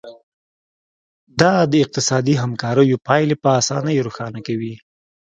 دا 1.39 1.53
د 1.71 1.73
اقتصادي 1.83 2.33
همکاریو 2.43 3.01
پایلې 3.07 3.35
په 3.43 3.49
اسانۍ 3.59 3.97
روښانه 4.05 4.39
کوي 4.47 4.73